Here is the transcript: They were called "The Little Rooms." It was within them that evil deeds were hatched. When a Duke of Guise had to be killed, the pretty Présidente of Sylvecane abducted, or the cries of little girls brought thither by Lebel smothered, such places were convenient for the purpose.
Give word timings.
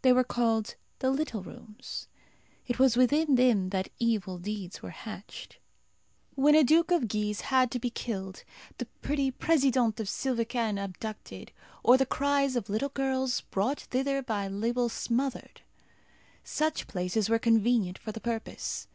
They 0.00 0.14
were 0.14 0.24
called 0.24 0.76
"The 1.00 1.10
Little 1.10 1.42
Rooms." 1.42 2.08
It 2.66 2.78
was 2.78 2.96
within 2.96 3.34
them 3.34 3.68
that 3.68 3.90
evil 3.98 4.38
deeds 4.38 4.80
were 4.80 4.88
hatched. 4.88 5.58
When 6.36 6.54
a 6.54 6.64
Duke 6.64 6.90
of 6.90 7.06
Guise 7.06 7.42
had 7.52 7.70
to 7.72 7.78
be 7.78 7.90
killed, 7.90 8.44
the 8.78 8.86
pretty 9.02 9.30
Présidente 9.30 10.00
of 10.00 10.08
Sylvecane 10.08 10.78
abducted, 10.82 11.52
or 11.82 11.98
the 11.98 12.06
cries 12.06 12.56
of 12.56 12.70
little 12.70 12.88
girls 12.88 13.42
brought 13.42 13.78
thither 13.80 14.22
by 14.22 14.48
Lebel 14.48 14.88
smothered, 14.88 15.60
such 16.42 16.86
places 16.86 17.28
were 17.28 17.38
convenient 17.38 17.98
for 17.98 18.10
the 18.10 18.22
purpose. 18.22 18.82